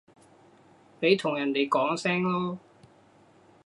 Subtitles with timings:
[0.99, 2.57] 你同人哋講聲囉